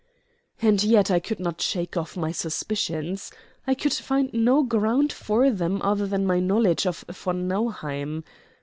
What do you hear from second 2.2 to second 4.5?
suspicions. I could find